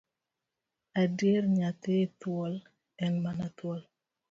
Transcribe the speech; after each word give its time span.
Adier 1.01 1.43
nyathi 1.57 1.95
thuol, 2.19 2.53
en 3.05 3.13
mana 3.23 3.45
thuol. 3.57 3.81